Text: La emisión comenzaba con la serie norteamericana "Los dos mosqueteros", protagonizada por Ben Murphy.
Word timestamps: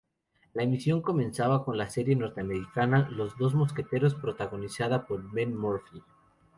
La 0.55 0.63
emisión 0.63 1.03
comenzaba 1.03 1.63
con 1.63 1.77
la 1.77 1.87
serie 1.87 2.15
norteamericana 2.15 3.07
"Los 3.11 3.37
dos 3.37 3.53
mosqueteros", 3.53 4.15
protagonizada 4.15 5.05
por 5.05 5.31
Ben 5.31 5.55
Murphy. 5.55 6.01